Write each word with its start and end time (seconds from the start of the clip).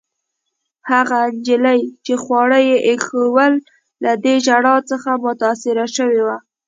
هغې 0.89 1.23
نجلۍ، 1.35 1.81
چي 2.05 2.13
خواړه 2.23 2.59
يې 2.69 2.77
ایښوول، 2.87 3.53
له 4.03 4.11
دې 4.23 4.35
ژړا 4.45 4.75
څخه 4.89 5.09
متاثره 5.25 5.85
شوې 5.95 6.21
وه. 6.27 6.37